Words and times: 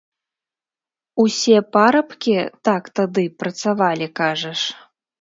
Усе 1.25 1.57
парабкі 1.77 2.35
так 2.71 2.83
тады 3.03 3.29
працавалі, 3.45 4.13
кажаш? 4.23 4.69